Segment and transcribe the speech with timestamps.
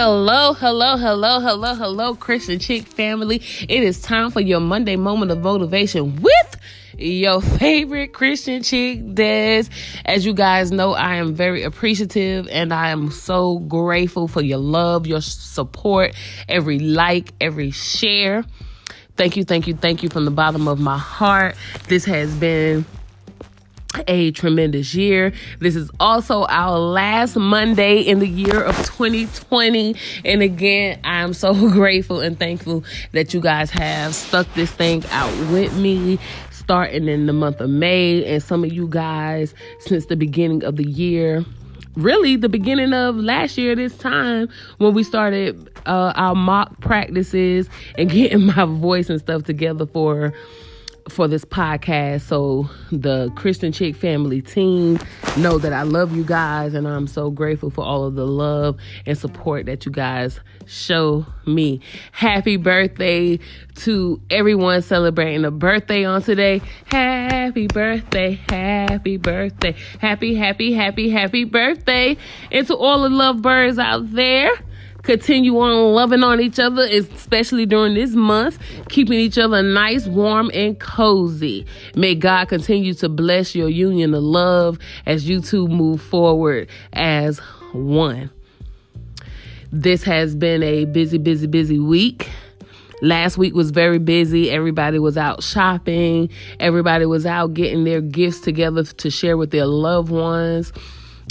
[0.00, 3.42] Hello, hello, hello, hello, hello, Christian Chick family.
[3.68, 6.56] It is time for your Monday moment of motivation with
[6.96, 9.64] your favorite Christian chick, Des.
[10.04, 14.58] As you guys know, I am very appreciative and I am so grateful for your
[14.58, 16.14] love, your support,
[16.48, 18.44] every like, every share.
[19.16, 21.56] Thank you, thank you, thank you from the bottom of my heart.
[21.88, 22.86] This has been
[24.06, 25.32] a tremendous year.
[25.58, 29.96] This is also our last Monday in the year of 2020.
[30.24, 35.32] And again, I'm so grateful and thankful that you guys have stuck this thing out
[35.50, 36.18] with me
[36.50, 38.24] starting in the month of May.
[38.24, 41.44] And some of you guys since the beginning of the year
[41.96, 47.68] really the beginning of last year this time when we started uh, our mock practices
[47.96, 50.32] and getting my voice and stuff together for
[51.10, 54.98] for this podcast so the Christian Chick family team
[55.36, 58.76] know that I love you guys and I'm so grateful for all of the love
[59.06, 61.80] and support that you guys show me.
[62.12, 63.38] Happy birthday
[63.76, 66.60] to everyone celebrating a birthday on today.
[66.86, 72.16] Happy birthday, happy birthday, happy, happy, happy, happy birthday.
[72.52, 74.50] And to all the lovebirds out there
[75.08, 78.58] continue on loving on each other, especially during this month,
[78.90, 81.64] keeping each other nice, warm, and cozy.
[81.94, 87.38] May God continue to bless your union of love as you two move forward as
[87.72, 88.28] one.
[89.72, 92.28] This has been a busy, busy, busy week.
[93.00, 94.50] Last week was very busy.
[94.50, 96.28] Everybody was out shopping.
[96.60, 100.70] Everybody was out getting their gifts together to share with their loved ones.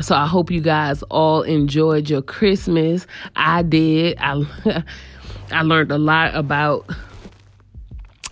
[0.00, 3.06] So I hope you guys all enjoyed your Christmas.
[3.36, 4.16] I did.
[4.18, 4.44] I
[5.52, 6.88] I learned a lot about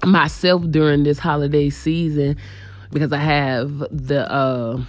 [0.04, 2.36] myself during this holiday season
[2.90, 4.82] because I have the uh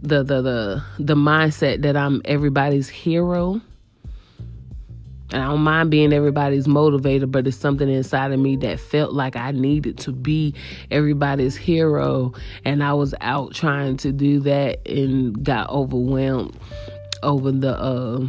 [0.00, 3.60] the the the the mindset that I'm everybody's hero.
[5.32, 9.14] And I don't mind being everybody's motivator, but it's something inside of me that felt
[9.14, 10.54] like I needed to be
[10.90, 12.34] everybody's hero.
[12.66, 16.58] And I was out trying to do that and got overwhelmed
[17.22, 18.26] over the uh,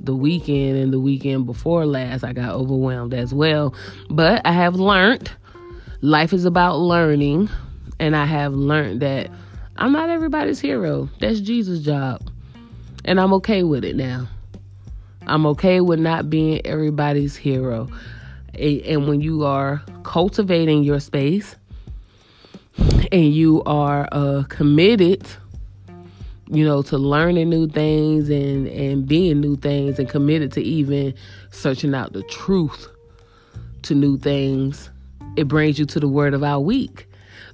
[0.00, 2.24] the weekend and the weekend before last.
[2.24, 3.74] I got overwhelmed as well.
[4.08, 5.30] But I have learned
[6.00, 7.50] life is about learning,
[7.98, 9.30] and I have learned that
[9.76, 11.10] I'm not everybody's hero.
[11.20, 12.22] That's Jesus' job.
[13.04, 14.28] And I'm okay with it now.
[15.28, 17.88] I'm okay with not being everybody's hero.
[18.54, 21.54] And when you are cultivating your space
[23.12, 25.26] and you are uh, committed,
[26.50, 31.14] you know, to learning new things and, and being new things and committed to even
[31.50, 32.88] searching out the truth
[33.82, 34.90] to new things,
[35.36, 37.06] it brings you to the word of our week.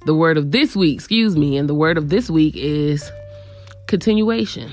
[0.05, 3.11] The word of this week, excuse me, and the word of this week is
[3.87, 4.71] continuation.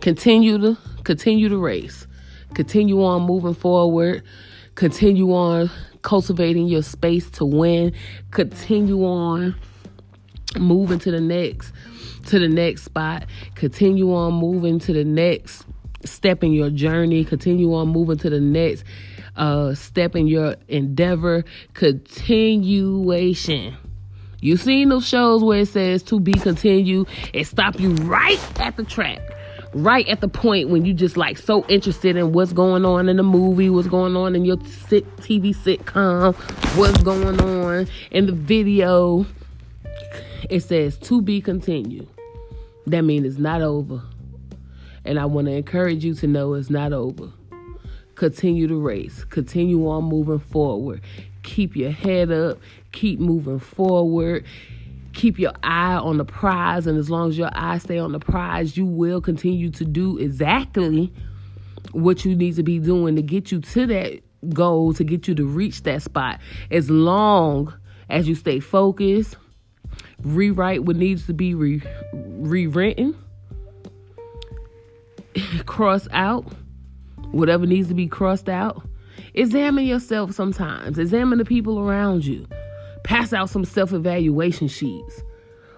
[0.00, 2.06] Continue to continue the race.
[2.54, 4.22] Continue on moving forward.
[4.74, 5.70] Continue on
[6.02, 7.92] cultivating your space to win.
[8.30, 9.54] Continue on
[10.58, 11.72] moving to the next
[12.26, 13.26] to the next spot.
[13.54, 15.64] Continue on moving to the next
[16.04, 17.24] step in your journey.
[17.24, 18.84] Continue on moving to the next
[19.36, 21.44] uh, step in your endeavor.
[21.74, 23.76] Continuation.
[24.40, 28.76] You seen those shows where it says to be continued It stop you right at
[28.76, 29.20] the track
[29.74, 33.16] right at the point when you just like so interested in what's going on in
[33.16, 36.34] the movie, what's going on in your TV sitcom,
[36.76, 39.26] what's going on in the video.
[40.50, 42.08] It says to be continued.
[42.86, 44.02] That means it's not over.
[45.04, 47.30] And I want to encourage you to know it's not over.
[48.14, 49.24] Continue the race.
[49.24, 51.00] Continue on moving forward.
[51.42, 52.58] Keep your head up.
[52.92, 54.44] Keep moving forward
[55.12, 58.18] keep your eye on the prize and as long as your eyes stay on the
[58.18, 61.12] prize you will continue to do exactly
[61.92, 64.20] what you need to be doing to get you to that
[64.50, 66.40] goal to get you to reach that spot.
[66.70, 67.72] As long
[68.08, 69.36] as you stay focused
[70.22, 71.82] rewrite what needs to be re-
[72.12, 73.16] rewritten
[75.66, 76.44] cross out
[77.30, 78.82] whatever needs to be crossed out.
[79.34, 80.98] Examine yourself sometimes.
[80.98, 82.46] Examine the people around you
[83.04, 85.22] Pass out some self evaluation sheets.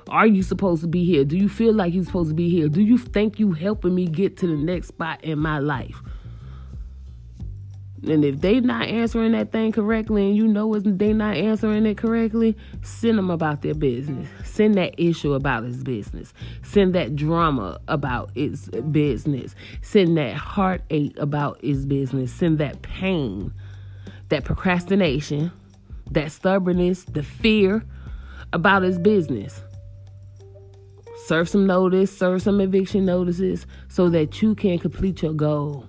[0.08, 1.24] Are you supposed to be here?
[1.24, 2.68] Do you feel like you're supposed to be here?
[2.68, 6.02] Do you think you helping me get to the next spot in my life?
[8.06, 11.86] And if they not answering that thing correctly and you know it's they not answering
[11.86, 14.28] it correctly, send them about their business.
[14.44, 16.34] Send that issue about his business.
[16.62, 19.54] Send that drama about its business.
[19.80, 22.30] Send that heartache about his business.
[22.30, 23.54] Send that pain,
[24.28, 25.50] that procrastination
[26.10, 27.84] that stubbornness, the fear
[28.52, 29.62] about his business.
[31.26, 35.88] serve some notice, serve some eviction notices so that you can complete your goal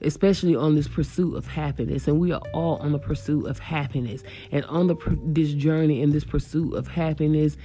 [0.00, 2.06] especially on this pursuit of happiness.
[2.06, 4.22] And we are all on the pursuit of happiness.
[4.52, 7.56] And on the this journey in this pursuit of happiness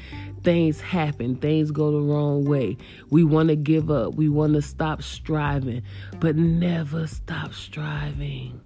[0.43, 1.37] things happen.
[1.37, 2.75] Things go the wrong way.
[3.09, 4.15] We want to give up.
[4.15, 5.83] We want to stop striving
[6.19, 8.59] but never stop striving.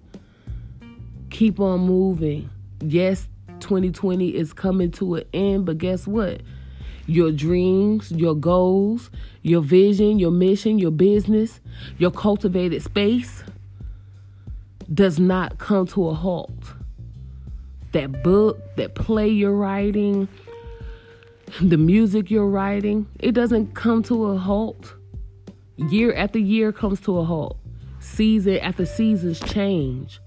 [1.30, 3.28] Keep on moving yes
[3.60, 6.40] 2020 is coming to an end but guess what
[7.08, 9.10] your dreams, your goals,
[9.42, 11.58] your vision, your mission, your business,
[11.96, 13.42] your cultivated space
[14.92, 16.74] does not come to a halt.
[17.92, 20.28] That book, that play you're writing,
[21.62, 24.94] the music you're writing, it doesn't come to a halt.
[25.76, 27.56] Year after year comes to a halt.
[28.00, 30.20] Season after seasons change.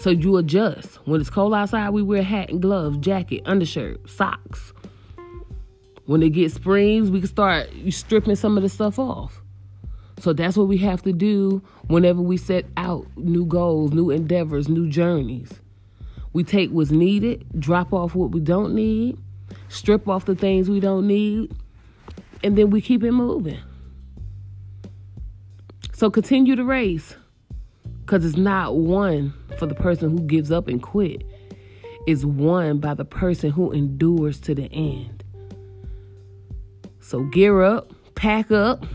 [0.00, 0.96] So you adjust.
[1.06, 4.72] When it's cold outside, we wear hat and gloves, jacket, undershirt, socks.
[6.06, 9.42] When it gets springs, we can start stripping some of the stuff off.
[10.20, 14.68] So that's what we have to do whenever we set out new goals, new endeavors,
[14.68, 15.52] new journeys.
[16.32, 19.18] We take what's needed, drop off what we don't need,
[19.68, 21.52] strip off the things we don't need,
[22.44, 23.58] and then we keep it moving.
[25.92, 27.16] So continue the race
[28.08, 31.22] because it's not won for the person who gives up and quit,
[32.06, 35.22] it's won by the person who endures to the end.
[37.00, 38.86] So gear up, pack up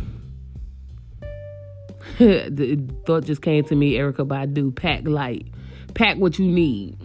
[2.18, 5.46] the thought just came to me, Erykah Badu, pack light.
[5.94, 6.98] Pack what you need.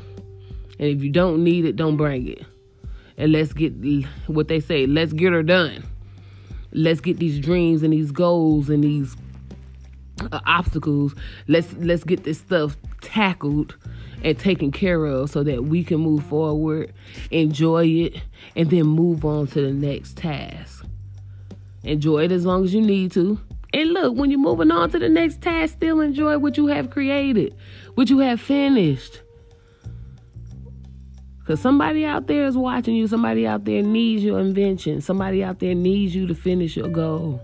[0.79, 2.43] And if you don't need it, don't bring it.
[3.19, 3.75] And let's get
[4.29, 5.85] what they say, let's get her done.
[6.73, 9.15] Let's get these dreams and these goals and these
[10.33, 11.15] uh, obstacles.
[11.47, 13.77] Let's let's get this stuff tackled
[14.23, 16.93] and taken care of so that we can move forward,
[17.31, 18.21] enjoy it,
[18.57, 20.85] and then move on to the next task.
[21.85, 23.41] Enjoy it as long as you need to.
[23.73, 26.91] And look, when you're moving on to the next task, still enjoy what you have
[26.91, 27.55] created,
[27.95, 29.21] what you have finished.
[31.39, 33.07] Because somebody out there is watching you.
[33.07, 35.01] Somebody out there needs your invention.
[35.01, 37.41] Somebody out there needs you to finish your goal.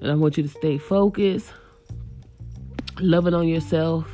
[0.00, 1.52] And I want you to stay focused,
[3.00, 4.06] loving on yourself,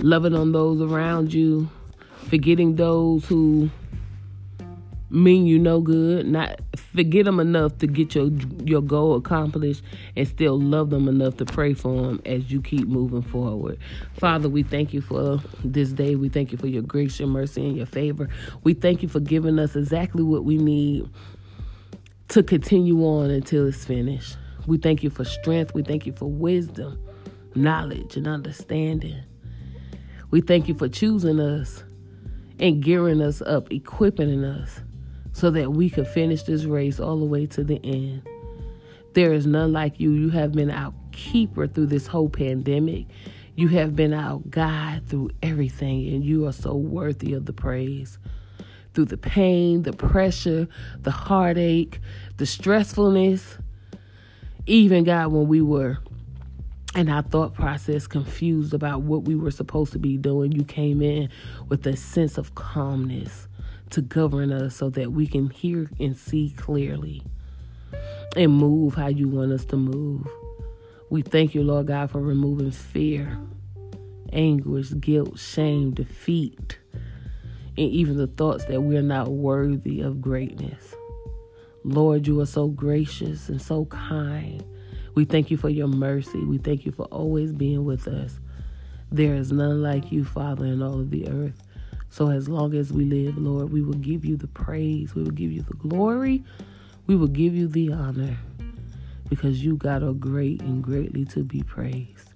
[0.00, 1.68] loving on those around you,
[2.28, 3.70] forgetting those who
[5.10, 8.30] mean you no good, not forget them enough to get your
[8.64, 9.82] your goal accomplished
[10.16, 13.78] and still love them enough to pray for them as you keep moving forward.
[14.14, 16.14] Father, we thank you for this day.
[16.14, 18.28] We thank you for your grace, your mercy, and your favor.
[18.62, 21.08] We thank you for giving us exactly what we need
[22.28, 24.36] to continue on until it's finished.
[24.70, 25.74] We thank you for strength.
[25.74, 26.96] We thank you for wisdom,
[27.56, 29.20] knowledge, and understanding.
[30.30, 31.82] We thank you for choosing us
[32.60, 34.80] and gearing us up, equipping us
[35.32, 38.22] so that we could finish this race all the way to the end.
[39.14, 40.12] There is none like you.
[40.12, 43.06] You have been our keeper through this whole pandemic.
[43.56, 48.20] You have been our guide through everything, and you are so worthy of the praise.
[48.94, 50.68] Through the pain, the pressure,
[51.00, 51.98] the heartache,
[52.36, 53.58] the stressfulness,
[54.66, 55.98] even God, when we were
[56.94, 61.00] in our thought process confused about what we were supposed to be doing, you came
[61.02, 61.28] in
[61.68, 63.48] with a sense of calmness
[63.90, 67.22] to govern us so that we can hear and see clearly
[68.36, 70.26] and move how you want us to move.
[71.10, 73.38] We thank you, Lord God, for removing fear,
[74.32, 76.78] anguish, guilt, shame, defeat,
[77.76, 80.94] and even the thoughts that we're not worthy of greatness.
[81.84, 84.62] Lord, you are so gracious and so kind.
[85.14, 86.38] We thank you for your mercy.
[86.44, 88.38] We thank you for always being with us.
[89.10, 91.62] There is none like you, Father, in all of the earth.
[92.10, 95.30] So as long as we live, Lord, we will give you the praise, we will
[95.30, 96.44] give you the glory,
[97.06, 98.36] we will give you the honor
[99.28, 102.34] because you got a great and greatly to be praised.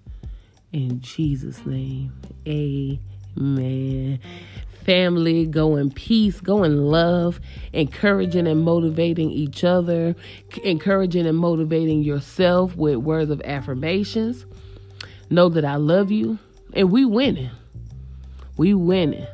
[0.72, 2.12] In Jesus' name,
[2.48, 4.20] amen.
[4.84, 7.40] Family, go in peace, go in love,
[7.72, 10.14] encouraging and motivating each other,
[10.62, 14.44] encouraging and motivating yourself with words of affirmations.
[15.30, 16.38] Know that I love you
[16.74, 17.50] and we winning.
[18.56, 19.26] We winning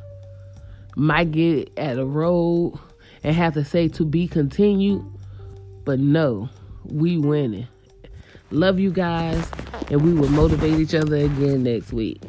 [0.97, 2.79] might get at a road
[3.23, 5.05] and have to say to be continued,
[5.85, 6.49] but no,
[6.85, 7.67] we winning.
[8.51, 9.49] Love you guys,
[9.91, 12.21] and we will motivate each other again next week.